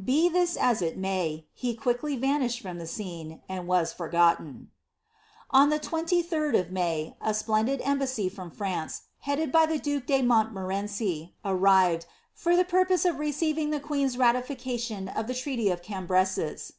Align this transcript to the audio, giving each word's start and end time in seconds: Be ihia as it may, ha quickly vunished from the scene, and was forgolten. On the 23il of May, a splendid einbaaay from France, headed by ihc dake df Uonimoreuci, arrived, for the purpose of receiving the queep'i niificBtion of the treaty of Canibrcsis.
Be 0.00 0.30
ihia 0.30 0.56
as 0.58 0.80
it 0.80 0.96
may, 0.96 1.44
ha 1.60 1.74
quickly 1.74 2.14
vunished 2.16 2.60
from 2.60 2.78
the 2.78 2.86
scene, 2.86 3.42
and 3.48 3.66
was 3.66 3.92
forgolten. 3.92 4.68
On 5.50 5.70
the 5.70 5.80
23il 5.80 6.56
of 6.56 6.70
May, 6.70 7.16
a 7.20 7.34
splendid 7.34 7.80
einbaaay 7.80 8.30
from 8.30 8.52
France, 8.52 9.02
headed 9.22 9.50
by 9.50 9.66
ihc 9.66 9.82
dake 9.82 10.06
df 10.06 10.28
Uonimoreuci, 10.52 11.32
arrived, 11.44 12.06
for 12.32 12.54
the 12.54 12.64
purpose 12.64 13.04
of 13.04 13.18
receiving 13.18 13.70
the 13.70 13.80
queep'i 13.80 14.16
niificBtion 14.16 15.12
of 15.18 15.26
the 15.26 15.34
treaty 15.34 15.68
of 15.68 15.82
Canibrcsis. 15.82 16.74